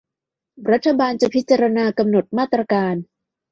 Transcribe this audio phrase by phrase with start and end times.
[0.71, 2.95] รัฐบาลจะพิจารณากำหนดมาตรการ